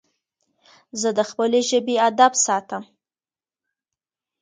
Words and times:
زه 1.01 1.09
د 1.17 1.19
خپلي 1.29 1.61
ژبي 1.69 1.95
ادب 2.09 2.33
ساتم. 2.45 2.83